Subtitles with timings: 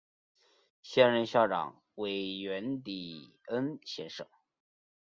[0.81, 4.25] 现任校长为源迪恩先生。